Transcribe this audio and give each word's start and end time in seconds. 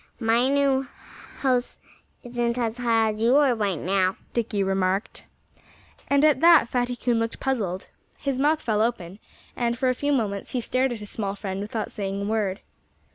"My 0.19 0.49
new 0.49 0.87
house 1.41 1.77
isn't 2.23 2.57
as 2.57 2.77
high 2.79 3.09
as 3.11 3.21
you 3.21 3.35
are 3.35 3.53
right 3.53 3.77
now," 3.77 4.15
Dickie 4.33 4.63
remarked. 4.63 5.25
And 6.07 6.25
at 6.25 6.39
that 6.39 6.67
Fatty 6.67 6.95
Coon 6.95 7.19
looked 7.19 7.39
puzzled. 7.39 7.87
His 8.17 8.39
mouth 8.39 8.63
fell 8.63 8.81
open; 8.81 9.19
and 9.55 9.77
for 9.77 9.89
a 9.89 9.93
few 9.93 10.11
moments 10.11 10.53
he 10.53 10.59
stared 10.59 10.91
at 10.91 11.01
his 11.01 11.11
small 11.11 11.35
friend 11.35 11.59
without 11.61 11.91
saying 11.91 12.19
a 12.19 12.25
word. 12.25 12.61